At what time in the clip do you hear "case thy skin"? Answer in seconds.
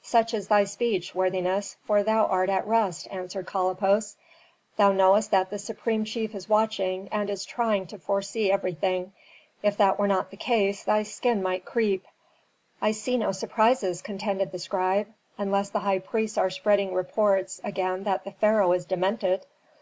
10.38-11.42